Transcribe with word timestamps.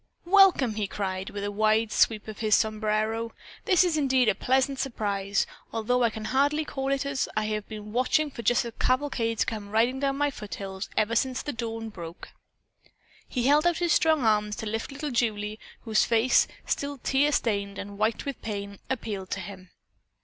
"Welcome!" 0.25 0.73
he 0.73 0.87
cried, 0.87 1.29
with 1.29 1.43
a 1.43 1.51
wide 1.51 1.91
sweep 1.91 2.27
of 2.27 2.39
his 2.39 2.55
sombrero. 2.55 3.33
"This 3.65 3.83
is 3.83 3.97
indeed 3.99 4.29
a 4.29 4.33
pleasant 4.33 4.79
surprise, 4.79 5.45
although 5.71 6.01
I 6.01 6.09
can 6.09 6.25
hardly 6.25 6.65
call 6.65 6.91
it 6.91 7.01
that 7.01 7.05
as 7.11 7.29
I 7.37 7.43
have 7.45 7.69
been 7.69 7.91
watching 7.93 8.31
for 8.31 8.41
just 8.41 8.63
such 8.63 8.73
a 8.73 8.77
cavalcade 8.83 9.37
to 9.37 9.45
come 9.45 9.69
riding 9.69 9.99
down 9.99 10.17
my 10.17 10.31
foothills 10.31 10.89
ever 10.97 11.15
since 11.15 11.43
the 11.43 11.53
dawn 11.53 11.89
broke." 11.89 12.29
He 13.27 13.43
held 13.45 13.67
out 13.67 13.77
his 13.77 13.93
strong 13.93 14.23
arms 14.23 14.55
to 14.55 14.65
lift 14.65 14.91
little 14.91 15.11
Julie, 15.11 15.59
whose 15.81 16.03
face, 16.03 16.47
still 16.65 16.97
tear 16.97 17.31
stained 17.31 17.77
and 17.77 17.99
white 17.99 18.25
with 18.25 18.41
pain, 18.41 18.79
appealed 18.89 19.29
to 19.29 19.39
him. 19.39 19.69